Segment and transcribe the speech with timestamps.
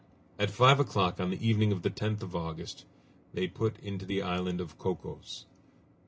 [0.39, 2.85] At five o'clock on the evening of the 10th of August
[3.35, 5.45] they put into the island of Cocos.